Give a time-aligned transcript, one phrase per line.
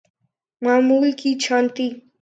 [0.61, 1.87] معمول کی چھانٹی